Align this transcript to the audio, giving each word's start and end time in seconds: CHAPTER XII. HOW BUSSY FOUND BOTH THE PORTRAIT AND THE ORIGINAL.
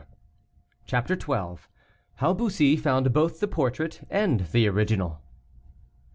CHAPTER 0.87 1.13
XII. 1.13 1.63
HOW 2.15 2.33
BUSSY 2.33 2.75
FOUND 2.75 3.13
BOTH 3.13 3.39
THE 3.39 3.47
PORTRAIT 3.47 4.01
AND 4.09 4.39
THE 4.51 4.67
ORIGINAL. 4.67 5.21